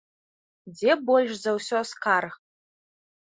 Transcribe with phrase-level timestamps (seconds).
[0.77, 2.33] Дзе больш за ўсё скарг?